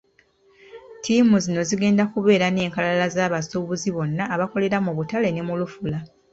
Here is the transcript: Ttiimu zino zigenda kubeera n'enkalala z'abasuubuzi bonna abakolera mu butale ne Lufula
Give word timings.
Ttiimu 0.99 1.35
zino 1.45 1.61
zigenda 1.69 2.03
kubeera 2.13 2.45
n'enkalala 2.51 3.05
z'abasuubuzi 3.15 3.89
bonna 3.95 4.23
abakolera 4.33 4.77
mu 4.85 4.91
butale 4.97 5.29
ne 5.31 5.41
Lufula 5.59 5.99